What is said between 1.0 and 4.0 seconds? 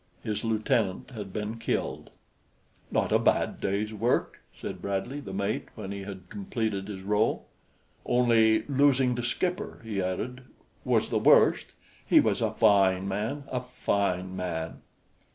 had been killed. "Not a bad day's